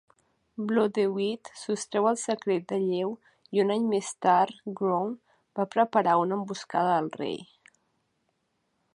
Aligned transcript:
Blodeuwedd 0.69 1.49
sostreu 1.63 2.07
el 2.11 2.17
secret 2.21 2.63
de 2.71 2.79
Lleu 2.85 3.11
i 3.57 3.61
un 3.63 3.73
any 3.75 3.85
més 3.91 4.09
tard, 4.27 4.57
Gronw 4.79 5.11
va 5.61 5.67
preparar 5.75 6.15
una 6.23 6.39
emboscada 6.41 6.97
al 7.03 7.11
rei. 7.19 7.37